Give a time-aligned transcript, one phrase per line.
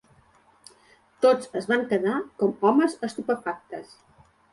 [1.25, 3.93] Tots es van quedar com homes estupefactes.